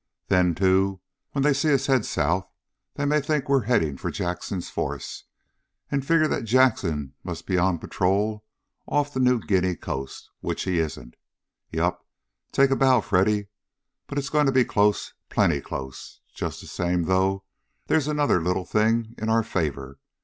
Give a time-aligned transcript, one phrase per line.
[0.29, 0.99] Then, too,
[1.33, 2.49] when they see us head south
[2.95, 5.25] they may think we're heading for Jackson's force,
[5.91, 8.43] and figure that Jackson must be on patrol
[8.87, 11.17] off the New Guinea coast, which he isn't.
[11.69, 12.03] Yup!
[12.51, 13.49] Take a bow, Freddy.
[14.07, 15.13] But it's going to be close.
[15.29, 16.21] Plenty close.
[16.33, 17.43] Just the same, though,
[17.85, 19.99] there's another little thing in our favor.